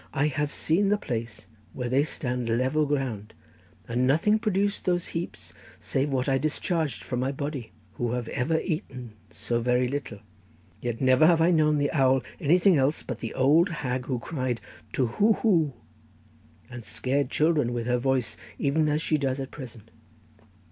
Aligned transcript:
I 0.15 0.29
have 0.29 0.51
seen 0.51 0.89
the 0.89 0.97
place 0.97 1.45
where 1.73 1.87
they 1.87 2.01
stand 2.01 2.49
level 2.49 2.87
ground, 2.87 3.35
and 3.87 4.07
nothing 4.07 4.39
produced 4.39 4.83
those 4.85 5.09
heaps 5.09 5.53
save 5.79 6.09
what 6.09 6.27
I 6.27 6.39
discharged 6.39 7.03
from 7.03 7.19
my 7.19 7.31
body, 7.31 7.71
who 7.97 8.13
have 8.13 8.27
ever 8.29 8.59
eaten 8.61 9.13
so 9.29 9.61
very 9.61 9.87
little—yet 9.87 11.01
never 11.01 11.27
have 11.27 11.39
I 11.39 11.51
known 11.51 11.77
the 11.77 11.91
owl 11.91 12.23
anything 12.39 12.77
else 12.77 13.03
but 13.03 13.21
an 13.21 13.31
old 13.35 13.69
hag 13.69 14.07
who 14.07 14.17
cried 14.17 14.59
Too 14.91 15.05
hoo 15.05 15.33
hoo, 15.33 15.73
and 16.67 16.83
scared 16.83 17.29
children 17.29 17.71
with 17.71 17.85
her 17.85 17.99
voice, 17.99 18.37
even 18.57 18.89
as 18.89 19.03
she 19.03 19.19
does 19.19 19.39
at 19.39 19.51
present. 19.51 19.91